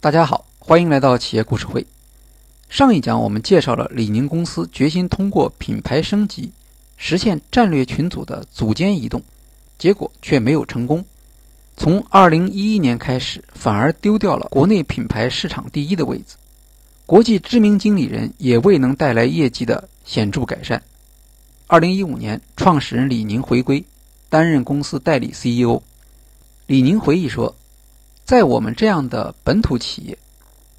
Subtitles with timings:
[0.00, 1.84] 大家好，欢迎来到企业故事会。
[2.68, 6.52] 上一讲我们介绍了李宁公司决心通过品牌升级
[6.96, 9.20] 实现战略群组的组间移动，
[9.76, 11.04] 结果却没有成功。
[11.76, 16.36] 从2011年开始，反而丢掉了国内品牌市场第一的位置，
[17.04, 20.80] 国际知名经理人也未能带来业绩的显著改善。
[21.66, 23.84] 2015年，创始人李宁回归，
[24.28, 25.82] 担任公司代理 CEO。
[26.68, 27.52] 李宁回忆说。
[28.28, 30.18] 在我们这样的本土企业，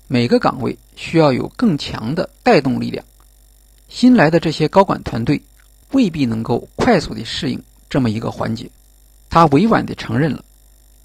[0.08, 3.04] 每个岗位需要有更强的带动力量。
[3.88, 5.42] 新来的这些高管团队
[5.94, 8.70] 未必能够快速地适应这么一个环节。
[9.32, 10.46] 他委婉地承认了，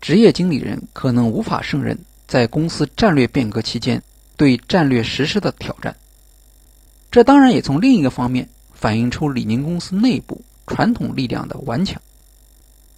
[0.02, 1.98] 职业经理人可能无法胜任
[2.28, 4.02] 在公司战略变革期间
[4.36, 5.96] 对战略实施的挑战。
[7.10, 11.98] 这当然也从另一个方面反映出李宁公司内部传统力量的顽强。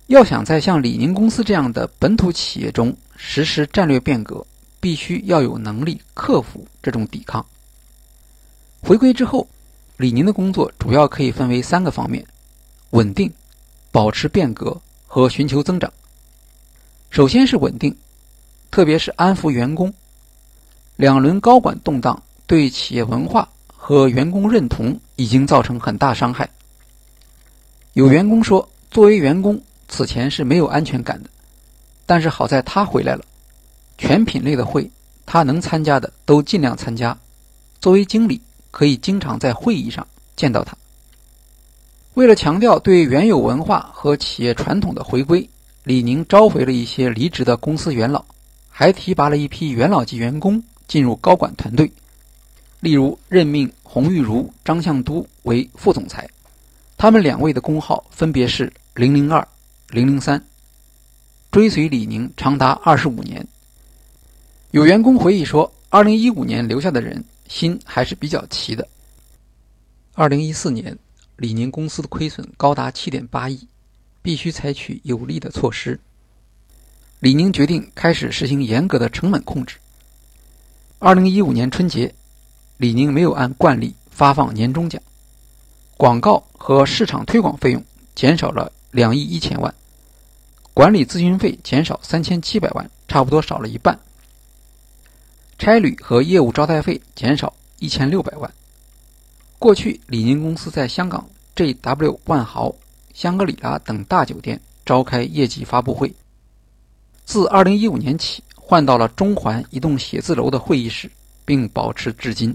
[0.09, 4.47] 要想在像李宁公司这样的本土企业中，实施战略变革，
[4.79, 7.45] 必须要有能力克服这种抵抗。
[8.81, 9.49] 回归之后，
[9.97, 12.25] 李宁的工作主要可以分为三个方面：
[12.91, 13.33] 稳定、
[13.91, 15.93] 保持变革和寻求增长。
[17.11, 17.97] 首先是稳定，
[18.71, 19.93] 特别是安抚员工。
[20.97, 26.49] 两轮高管动荡对企业文化和员工认同已经造成很大伤害。
[27.95, 31.31] 有员工说，作为员工，此前是没有安全感的。
[32.07, 33.25] 但是好在他回来了，
[33.99, 34.89] 全品类的会
[35.27, 37.19] 他能参加的都尽量参加。
[37.81, 38.41] 作为经理，
[38.71, 40.77] 可以经常在会议上见到他。
[42.15, 45.47] 为了强调对原有文化和企业传统的回归，
[45.85, 48.25] 李宁召回了一些离职的公司元老，
[48.71, 51.91] 还提拔了一批元老级员工进入高管团队。
[52.81, 56.29] 例如，任命洪玉如、张向都为副总裁，
[56.97, 59.47] 他们两位的工号分别是零零二、
[59.91, 60.43] 零零三。
[61.57, 63.49] 追随李宁长达二十五年。
[64.73, 68.87] 有员工回忆说，二零一五年留下的人心还是比较齐的。
[70.13, 70.99] 二零一四年，
[71.37, 73.67] 李宁公司的亏损高达七点八亿，
[74.21, 75.99] 必须采取有力的措施。
[77.21, 79.79] 李宁决定开始实行严格的成本控制。
[80.99, 82.15] 二零一五年春节，
[82.77, 85.01] 李宁没有按惯例发放年终奖，
[85.97, 87.83] 广告和市场推广费用
[88.15, 89.75] 减少了两亿一千万。
[90.77, 93.99] 管理咨询费减少三千七百万，差不多少了一半。
[95.59, 98.53] 差旅和业务招待费减少一千六百万。
[99.59, 101.27] 过去，李宁公司在香港
[101.57, 102.75] JW 万豪、
[103.15, 106.15] 香格里拉等大酒店召开业绩发布会。
[107.25, 111.11] 自二零一五年起，换到了中环一栋写字楼的会议室，
[111.47, 112.55] 并保持至今。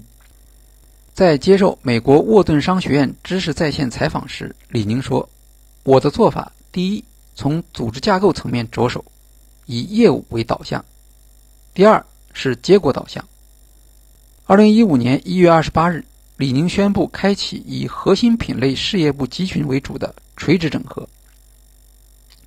[1.11, 5.27] 在接受美国沃顿商学院知识在线采访时，李宁说
[5.81, 7.03] ：“我的做法，第一。”
[7.35, 9.03] 从组织架构层面着手，
[9.65, 10.81] 以业务为导向；
[11.73, 13.25] 第二是结果导向。
[14.45, 16.03] 二零一五年一月二十八日，
[16.37, 21.07] 李宁宣布开启以核心品类事业部集群为主的垂直整合。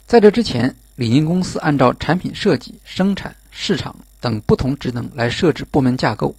[0.07, 6.35] 在这之前，李宁公司按照产品设计、生产、市场等不同职能来设置部门架构。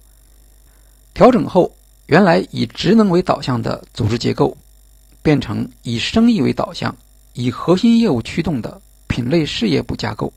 [1.12, 1.74] 调整后，
[2.06, 4.56] 原来以职能为导向的组织结构，
[5.20, 6.94] 变成以生意为导向。
[7.36, 10.32] 以核心业务驱动的品类事业部架构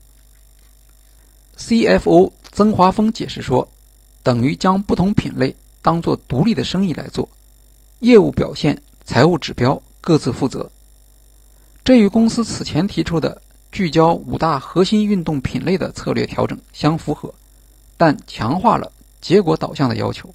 [1.56, 3.66] ，CFO 曾华峰解释说，
[4.22, 7.26] 等于将不同品类当做独立的生意来做，
[8.00, 10.70] 业务表现、财务指标各自负责。
[11.82, 13.40] 这与公司此前提出的
[13.72, 17.34] 聚焦五大核心运动品类的策略调整相符合，
[17.96, 20.32] 但强化了结果导向的要求。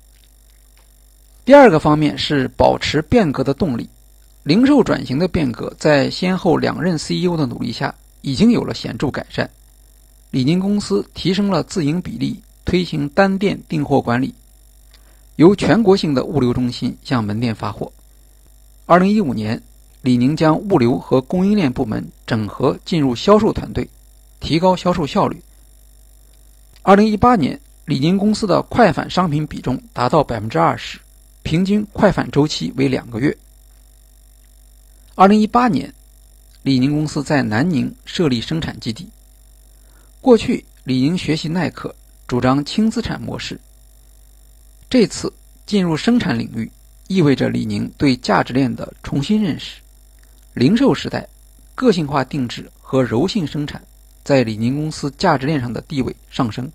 [1.46, 3.88] 第二个方面是保持变革的动力。
[4.46, 9.50] 零售转型的变革，在先后两任 CEO 的努力下，已经有了显著改善。
[10.30, 14.32] 李宁公司提升了自营比例，推行单店订货管理，
[15.38, 17.92] 由全国性的物流中心向门店发货。
[18.86, 19.60] 二零一五年，
[20.04, 23.90] 李宁将物流和供应链部门整合进入销售团队，
[24.40, 25.42] 提高销售效率。
[26.84, 31.00] 二零一八年，李宁公司的快返商品比重达到百分之二十，
[31.42, 33.36] 平均快返周期为两个月。
[35.18, 35.94] 二零一八年，
[36.62, 39.10] 李宁公司在南宁设立生产基地。
[40.20, 41.96] 过去，李宁学习耐克，
[42.28, 43.58] 主张轻资产模式。
[44.90, 45.32] 这次
[45.66, 46.70] 进入生产领域，
[47.08, 49.80] 意味着李宁对价值链的重新认识。
[50.54, 51.26] 零售时代，
[51.76, 53.82] 个性化定制和柔性生产
[54.22, 56.70] 在李宁公司价值链上的地位上升。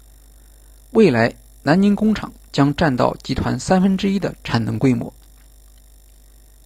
[0.92, 1.30] 未来，
[1.62, 5.12] 南宁工厂将占到集团三分之一的产能规模。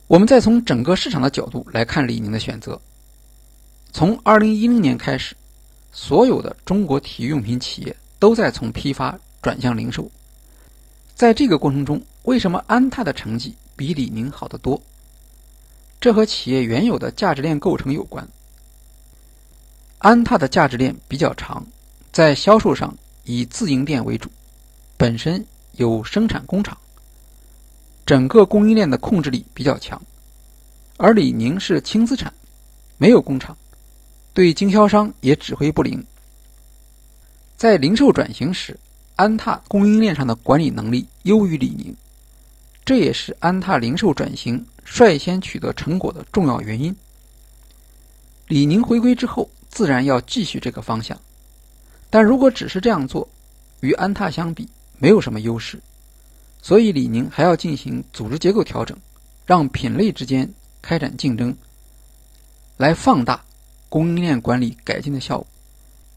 [0.07, 2.79] 我们再从整个市场的角度来看李宁的选择。
[3.91, 5.35] 从二零一零年开始，
[5.93, 10.11] 所有的中国体育用品企业都在从批发转向零售。
[11.15, 14.81] 在这个过程中，为什么安踏的成绩比李宁好得多？
[16.01, 18.29] 这和企业原有的价值链构成有关。
[19.99, 21.67] 安踏的价值链比较长，
[22.13, 24.29] 在销售上以自营店为主，
[24.99, 26.77] 本身有生产工厂，
[28.07, 30.01] 整个供应链的控制力比较强。
[30.97, 32.33] 而李宁是轻资产，
[32.99, 33.57] 没有工厂，
[34.33, 36.05] 对经销商也指挥不灵。
[37.57, 38.79] 在零售转型时，
[39.17, 41.97] 安踏供应链上的管理能力优于李宁，
[42.85, 46.95] 这也是安踏零售转型率先取得成果的重要原因。
[48.49, 51.19] 李宁回归之后，自然要继续这个方向，
[52.11, 53.29] 但如果只是这样做，
[53.81, 54.69] 与安踏相比
[54.99, 55.81] 没有什么优势，
[56.65, 58.97] 所以李宁还要进行组织结构调整，
[59.45, 60.51] 让品类之间
[60.81, 61.55] 开展竞争，
[62.79, 63.45] 来放大
[63.91, 65.47] 供应链管理改进的效果。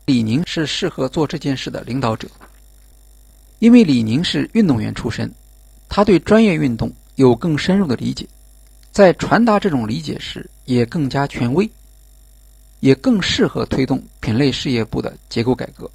[0.05, 2.29] 李宁是适合做这件事的领导者。
[3.59, 5.29] 因为李宁是运动员出身，
[5.89, 8.25] 他对专业运动有更深入的理解，
[8.94, 11.69] 在传达这种理解时也更加权威，
[12.79, 15.91] 也更适合推动品类事业部的结构改革。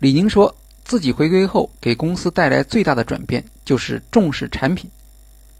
[0.00, 0.52] 李宁说
[0.88, 4.90] 自己回归后给公司带来最大的转变就是重视产品，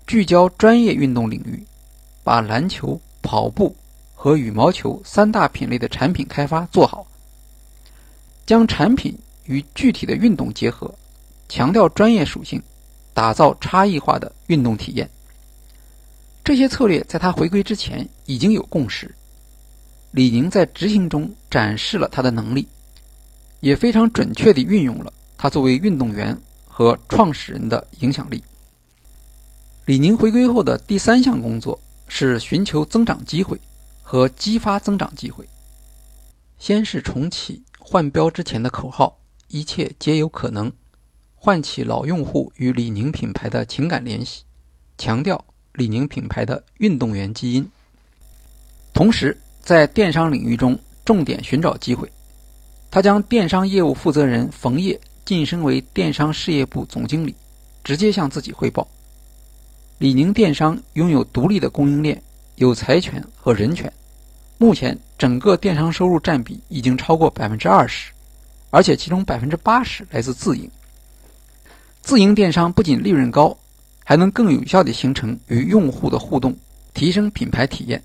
[0.06, 1.62] 聚焦专业运动领域，
[2.24, 3.76] 把篮球、跑步
[4.14, 7.06] 和羽毛球三大品类的产品开发做好，
[8.44, 9.16] 将产品。
[9.44, 10.94] 与具体的运动结合，
[11.48, 12.62] 强调专业属性，
[13.14, 15.08] 打造差异化的运动体验。
[16.44, 19.14] 这些策略在他回归之前已经有共识。
[20.10, 22.68] 李宁在执行中展示了他的能力，
[23.60, 26.36] 也非常准确地运用了他作为运动员
[26.66, 28.44] 和创始人的影响力。
[29.86, 33.58] 李宁回归后的第三项工作是寻求增长机会
[34.02, 35.48] 和激发增长机会。
[36.58, 39.16] 先是重启换标之前的口号。
[39.50, 40.70] 一切皆有可能，
[41.34, 44.42] 唤起老用户与李宁品牌的情感联系，
[44.98, 45.42] 强调
[45.72, 47.66] 李宁品牌的运动员基因。
[48.92, 52.12] 同时，在电商领域中重点寻找机会，
[52.90, 57.34] 他将电商业务负责人冯烨晋升为电商事业部总经理，
[57.84, 58.88] 直接向自己汇报。
[59.98, 62.22] 李宁电商拥有独立的供应链，
[62.54, 63.92] 有财权和人权，
[64.56, 68.10] 目前整个电商收入占比已经超过百分之二十。
[68.70, 70.70] 而且其中百分之八十来自自营。
[72.00, 73.54] 自营电商不仅利润高，
[74.04, 76.56] 还能更有效地形成与用户的互动，
[76.94, 78.02] 提升品牌体验。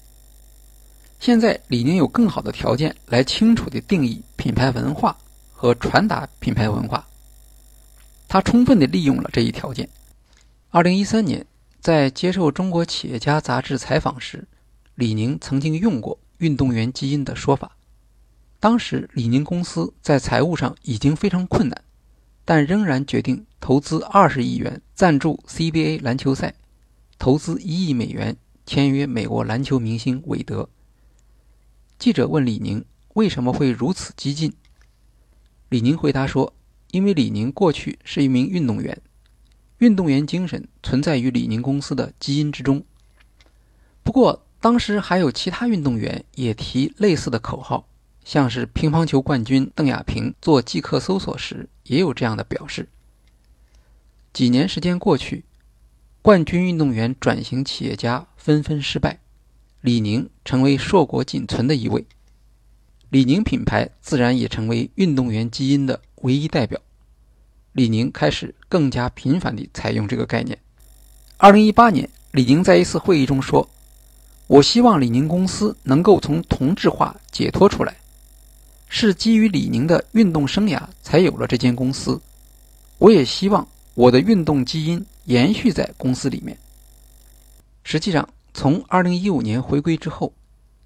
[1.22, 5.18] 现在李宁有更好的条件来清楚地定义品牌文化
[5.54, 7.08] 和传达品牌文化，
[8.34, 9.88] 他充分地利用了这一条件。
[10.72, 11.46] 二零一三年，
[11.80, 14.48] 在接受《中国企业家》杂志采访时，
[14.96, 17.78] 李宁曾经用过“运动员基因”的说法。
[18.60, 21.84] 当时，李宁公司在财务上已经非常困难，
[22.44, 26.56] 但仍然决定投资二十亿元赞助 CBA 篮球赛，
[27.20, 28.36] 投资一亿美元
[28.66, 30.68] 签约美国篮球明星韦德。
[32.00, 32.84] 记者问李宁
[33.14, 34.52] 为什么会如此激进，
[35.70, 36.52] 李宁回答说
[36.94, 39.02] ：“因为李宁过去是一名运动员，
[39.80, 42.86] 运动员精神存在于李宁公司的基因之中。
[44.04, 47.88] 不过，当时还有其他运动员也提类似的口号。”
[48.24, 52.88] 像是乒乓球冠军邓亚萍做即刻搜索时也有这样的表示。
[54.32, 55.44] 几年时间过去，
[56.22, 59.20] 冠军运动员转型企业家纷纷失败，
[59.82, 62.06] 李宁成为硕果仅存的一位。
[63.14, 66.82] 李宁品牌自然也成为运动员基因的唯一代表。
[67.74, 70.58] 李宁开始更加频繁地采用这个概念。
[71.38, 73.70] 二零一八年，李宁在一次会议中说
[74.50, 77.96] ：“我希望李宁公司能够从同质化解脱出来。”
[78.90, 82.20] 是基于李宁的运动生涯才有了这间公司，
[82.98, 86.58] 我也希望我的运动基因延续在公司里面。
[87.84, 90.34] 实际上，从2015年回归之后，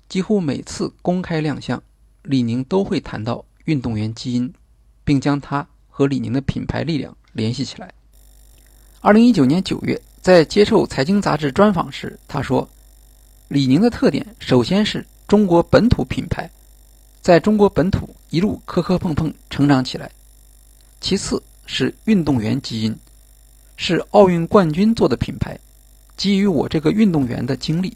[0.10, 1.82] 几乎每次公开亮相，
[2.28, 4.54] 李宁都会谈到运动员基因，
[5.06, 7.90] 并将它和李宁的品牌力量联系起来。
[9.02, 12.68] 2019年9月，在接受财经杂志专访时，他说
[13.48, 16.50] ：“李宁的特点首先是中国本土品牌。”
[17.22, 20.12] 在中国本土一路磕磕碰碰成长起来，
[21.00, 22.94] 其次是运动员基因，
[23.78, 25.58] 是奥运冠军做的品牌，
[26.18, 27.96] 基于我这个运动员的经历，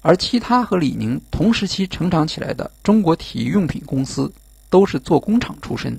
[0.00, 4.32] 而其他和李宁同时期成长起来的中国体育用品公司
[4.70, 5.98] 都是做工厂出身。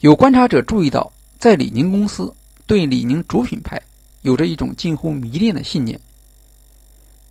[0.00, 2.34] 有观察者注意到，在李宁公司
[2.66, 3.80] 对李宁主品牌
[4.22, 6.00] 有着一种近乎迷恋的信念。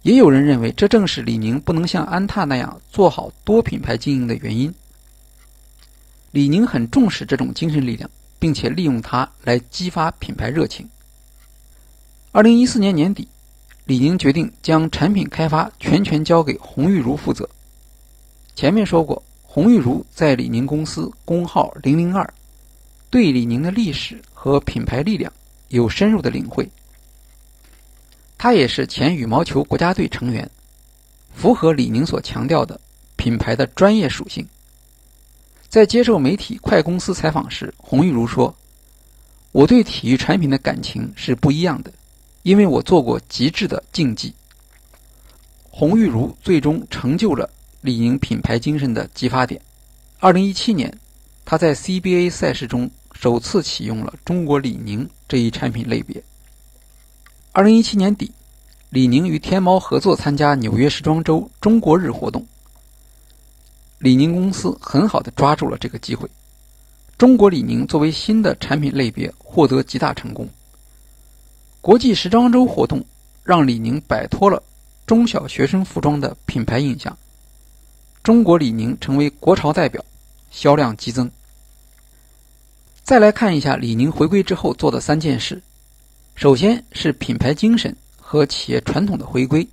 [0.03, 4.73] 也有人认为，这正是李宁不能像安踏那样做好多品牌经营的原因。
[6.31, 10.89] 李宁很重视这种精神力量，并且利用它来激发品牌热情。
[12.31, 13.27] 二零一四年年底，
[13.91, 17.49] 李宁决定将产品开发全权交给洪玉如负责。
[18.55, 22.33] 前面说过，洪玉如在李宁公司工号零零二，
[23.09, 25.29] 对李宁的历史和品牌力量
[25.67, 26.65] 有深入的领会。
[28.37, 30.49] 他也是前羽毛球国家队成员，
[31.35, 32.79] 符合李宁所强调的
[33.17, 34.47] 品牌的专业属性。
[35.67, 38.55] 在接受媒体快公司采访时，洪玉如说
[39.51, 41.91] ：“我对体育产品的感情是不一样的，
[42.43, 44.33] 因为我做过极致的竞技。”
[45.69, 49.61] 洪玉如最终成就了李宁品牌精神的激发点。
[50.19, 50.95] 二零一七年，
[51.45, 56.21] 他在 CBA 赛事中首次启用了中国李宁这一产品类别。
[57.53, 58.31] 二零一七年底，
[58.89, 62.45] 李宁与天猫合作参加纽约时装周中国日活动。
[63.97, 66.29] 李宁公司很好的抓住了这个机会，
[67.17, 70.47] 中国李宁作为新的产品类别获得极大成功。
[71.81, 73.03] 国际时装周活动
[73.43, 74.61] 让李宁摆脱了
[75.07, 77.17] 中小学生服装的品牌印象，
[78.21, 80.03] 中国李宁成为国潮代表，
[80.51, 81.29] 销量激增。
[83.03, 85.59] 再来看一下李宁回归之后做的三件事，
[86.35, 89.67] 首先是品牌精神和企业传统的回归，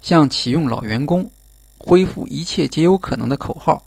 [0.00, 1.30] 像启用老员工。
[1.78, 3.84] 恢复一切皆有可能的口号，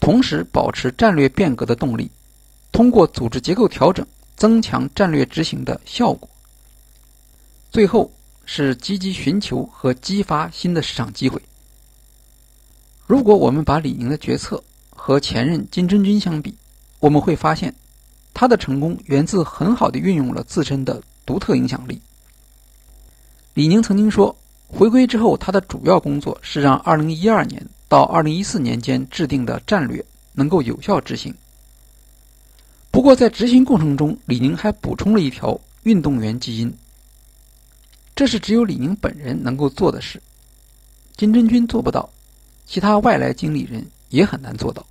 [0.00, 2.10] 同时保持战略变革的动力，
[2.72, 4.04] 通过组织结构调整
[4.38, 6.26] 增强战略执行的效果。
[7.70, 8.10] 最后
[8.46, 11.38] 是积极寻求和激发新的市场机会。
[13.06, 16.56] 如果我们把李宁的决策和前任金针军相比，
[17.00, 17.74] 我们会发现，
[18.32, 22.00] 他的成功源自很好的运用了自身的独特影响力。
[23.52, 24.34] 李宁曾经说。
[24.70, 30.04] 回归之后，他的主要工作是让2012年到2014年间制定的战略
[30.34, 31.34] 能够有效执行。
[33.08, 36.70] 不过，在执行过程中，李宁还补充了一条运动员基因，
[38.14, 40.22] 这是只有李宁本人能够做的事，
[41.16, 42.10] 金针军做不到，
[42.66, 44.86] 其他外来经理人也很难做到。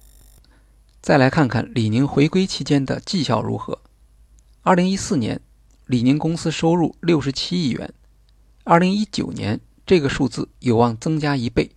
[0.99, 3.79] 再来看看李宁回归期间的绩效如何。
[4.63, 5.39] 2014年，
[5.85, 7.93] 李宁公司收入67亿元
[8.65, 9.59] ，2019年。
[9.85, 11.69] 这个数字有望增加一倍，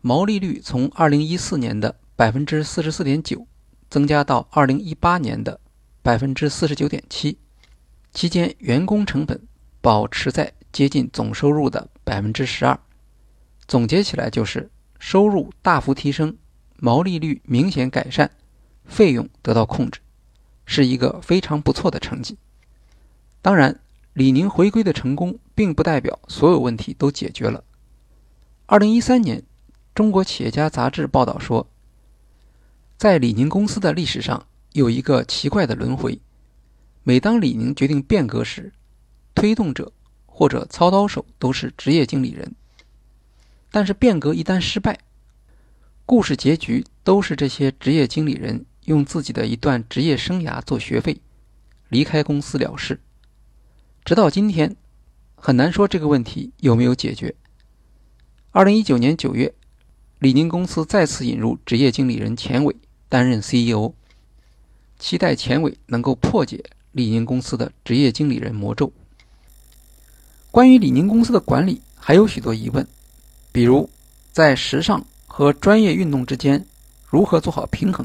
[0.00, 3.46] 毛利率从二零一四年的百分之四十四点九
[3.94, 5.60] 增加到二零一八年的
[6.02, 7.38] 百分之四十九点七，
[8.12, 9.40] 期间员工成本
[9.80, 12.76] 保持在接近总收入的百分之十二。
[13.68, 16.36] 总结起来就是收入大幅提升，
[16.78, 18.28] 毛利率明显改善，
[18.84, 20.00] 费用得到控制，
[20.66, 22.36] 是一个非常不错的成绩。
[23.40, 23.78] 当然。
[24.14, 27.64] 李宁回归的成功，并不代表所有问题都解决了。
[28.66, 29.40] 二零一三年，
[29.92, 31.68] 《中国企业家》杂志报道说，
[33.04, 36.18] 在李宁公司的历史上有一个奇怪的轮回：
[37.02, 38.72] 每当李宁决定变革时，
[39.34, 39.92] 推动者
[40.24, 42.52] 或者操刀手都是职业经理人；
[43.70, 44.98] 但是变革一旦失败，
[46.06, 51.20] 故事结局都是这些职业经理人用自己的一段职业生涯做学费，
[51.90, 52.98] 离开公司了事。
[54.02, 54.74] 直到今天，
[55.34, 57.34] 很难说这个问题有没有解决。
[58.52, 59.54] 二零一九年九月，
[60.20, 62.74] 李宁公司再次引入职业经理人钱伟
[63.14, 63.92] 担任 CEO，
[64.98, 68.92] 期待钱伟能够破解李宁公司的职业经理人魔咒。
[70.50, 72.84] 关于李宁公司的管理还有许多疑问，
[73.52, 73.88] 比如
[74.32, 76.66] 在时尚和专业运动之间
[77.06, 78.04] 如何做好平衡？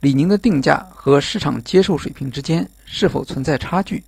[0.00, 4.02] 李宁的定价和市场接受水平之间是否存在差距？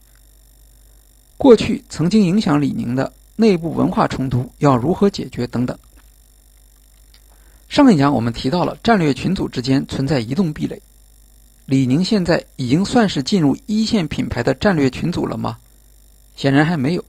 [1.37, 5.79] 过去曾经影响李宁的内部文化冲突要如何解决等等。
[7.71, 10.83] 上一讲我们提到了战略群组之间存在移动壁垒，
[11.67, 15.57] 李宁现在已经算是进入一线品牌的战略群组了吗？
[16.35, 17.05] 显然还没有，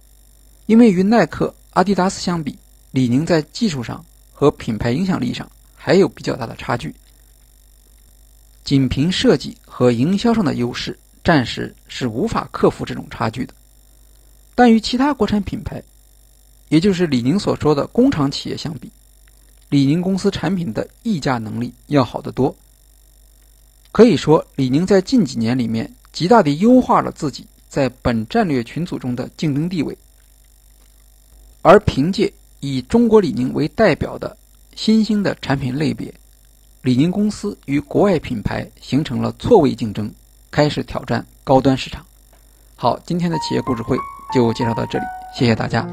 [0.68, 2.56] 因为与耐克、阿迪达斯相比，
[2.92, 6.94] 李宁在技术上和品牌影响力上还有比较大的差距。
[8.64, 13.54] 仅凭设计和营销上的优势，暂时是无法克服这种差距的。
[14.54, 15.82] 但与其他国产品牌，
[16.70, 18.92] 也就是李宁所说的工厂企业相比，
[19.72, 22.54] 李宁公司产品的溢价能力要好得多。
[23.94, 29.98] 可以说，李宁在近几年里面极大地优化了自己在本战略群组中的竞争地位。
[31.62, 34.36] 而凭借以中国李宁为代表的
[34.76, 36.14] 新兴的产品类别，
[36.82, 40.14] 李宁公司与国外品牌形成了错位竞争，
[40.52, 42.06] 开始挑战高端市场。
[42.76, 43.98] 好，今天的企业故事会。
[44.34, 45.86] 就介绍到这里，谢谢大家。